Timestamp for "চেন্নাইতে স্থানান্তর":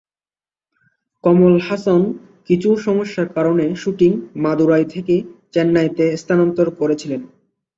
5.53-6.67